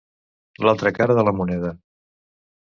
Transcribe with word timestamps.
L'altra 0.67 0.91
cara 0.99 1.17
de 1.19 1.27
la 1.27 1.35
moneda. 1.41 1.75